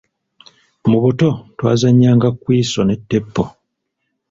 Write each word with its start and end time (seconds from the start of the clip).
Mu 0.89 0.97
buto 1.03 1.29
twazannyanga 1.57 2.27
kwiso 2.41 2.79
ne 2.85 2.95
ttepo. 3.01 3.43